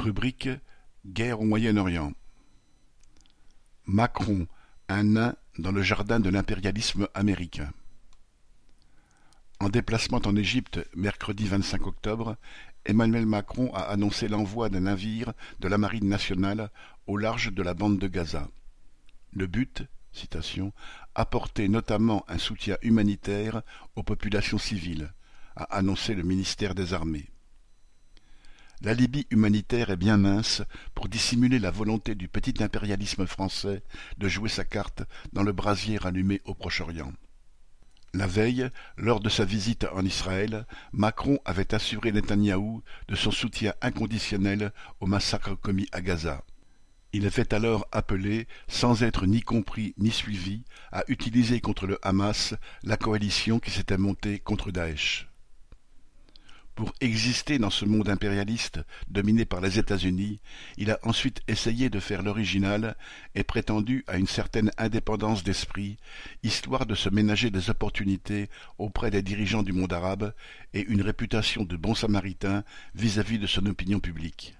[0.00, 0.48] Rubrique
[1.04, 2.12] Guerre au Moyen-Orient
[3.84, 4.46] Macron,
[4.88, 7.70] un nain dans le jardin de l'impérialisme américain.
[9.58, 12.36] En déplacement en Égypte mercredi 25 octobre,
[12.86, 16.70] Emmanuel Macron a annoncé l'envoi d'un navire de la Marine nationale
[17.06, 18.48] au large de la bande de Gaza.
[19.32, 19.82] Le but,
[21.14, 23.62] apporter notamment un soutien humanitaire
[23.96, 25.12] aux populations civiles,
[25.56, 27.28] a annoncé le ministère des Armées.
[28.82, 30.62] L'alibi humanitaire est bien mince
[30.94, 33.82] pour dissimuler la volonté du petit impérialisme français
[34.16, 35.02] de jouer sa carte
[35.34, 37.12] dans le brasier allumé au Proche-Orient.
[38.14, 43.74] La veille, lors de sa visite en Israël, Macron avait assuré Netanyahou de son soutien
[43.82, 46.42] inconditionnel au massacre commis à Gaza.
[47.12, 52.54] Il avait alors appelé, sans être ni compris ni suivi, à utiliser contre le Hamas
[52.82, 55.29] la coalition qui s'était montée contre Daesh.
[56.74, 60.40] Pour exister dans ce monde impérialiste dominé par les États-Unis,
[60.78, 62.96] il a ensuite essayé de faire l'original
[63.34, 65.98] et prétendu à une certaine indépendance d'esprit,
[66.42, 70.32] histoire de se ménager des opportunités auprès des dirigeants du monde arabe
[70.72, 74.54] et une réputation de bon samaritain vis-à-vis de son opinion publique.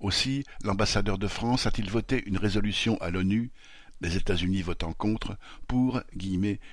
[0.00, 3.50] Aussi, l'ambassadeur de France a-t-il voté une résolution à l'ONU
[4.00, 6.02] les États-Unis votant contre, pour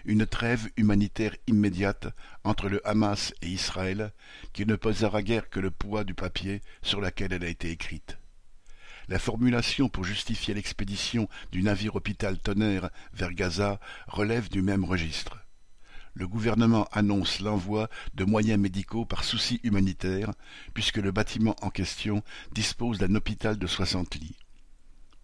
[0.05, 2.07] une trêve humanitaire immédiate
[2.43, 4.13] entre le Hamas et Israël,
[4.53, 8.17] qui ne posera guère que le poids du papier sur lequel elle a été écrite.
[9.09, 15.37] La formulation pour justifier l'expédition du navire hôpital Tonnerre vers Gaza relève du même registre.
[16.13, 20.33] Le gouvernement annonce l'envoi de moyens médicaux par souci humanitaire,
[20.73, 24.35] puisque le bâtiment en question dispose d'un hôpital de soixante lits.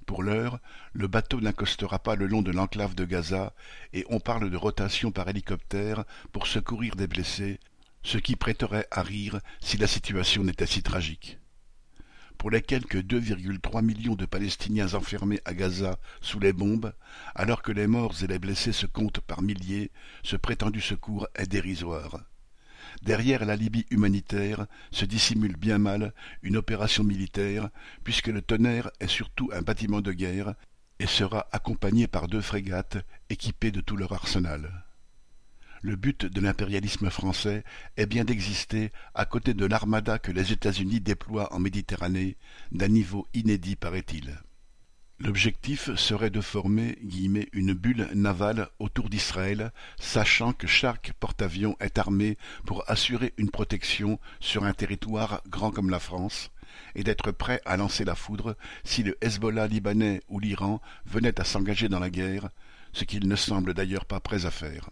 [0.06, 0.60] Pour l'heure,
[0.92, 3.54] le bateau n'accostera pas le long de l'enclave de Gaza
[3.94, 7.60] et on parle de rotation par hélicoptère pour secourir des blessés,
[8.04, 11.40] ce qui prêterait à rire si la situation n'était si tragique.
[12.38, 16.94] Pour les quelque 2,3 millions de Palestiniens enfermés à Gaza sous les bombes,
[17.36, 19.92] alors que les morts et les blessés se comptent par milliers,
[20.24, 22.20] ce prétendu secours est dérisoire.
[23.02, 27.70] Derrière la Libye humanitaire se dissimule bien mal une opération militaire,
[28.04, 30.56] puisque le tonnerre est surtout un bâtiment de guerre
[31.00, 32.98] et sera accompagné par deux frégates
[33.30, 34.86] équipées de tout leur arsenal.
[35.82, 37.66] Le but de l'impérialisme français
[37.98, 42.38] est bien d'exister à côté de l'armada que les États-Unis déploient en Méditerranée,
[42.72, 44.40] d'un niveau inédit paraît-il.
[45.24, 46.98] L'objectif serait de former
[47.54, 54.20] une bulle navale autour d'Israël, sachant que chaque porte-avions est armé pour assurer une protection
[54.42, 56.52] sur un territoire grand comme la France,
[56.94, 61.46] et d'être prêt à lancer la foudre si le Hezbollah libanais ou l'Iran venaient à
[61.46, 62.50] s'engager dans la guerre,
[62.92, 64.90] ce qu'ils ne semblent d'ailleurs pas prêts à faire.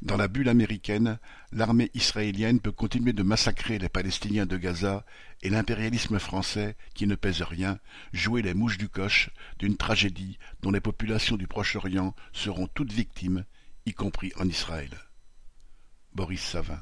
[0.00, 1.18] Dans la bulle américaine,
[1.50, 5.04] l'armée israélienne peut continuer de massacrer les Palestiniens de Gaza
[5.42, 7.80] et l'impérialisme français, qui ne pèse rien,
[8.12, 13.44] jouer les mouches du coche d'une tragédie dont les populations du Proche-Orient seront toutes victimes,
[13.86, 14.90] y compris en Israël.
[16.14, 16.80] Boris Savin